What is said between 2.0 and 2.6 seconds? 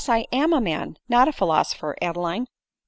Adeline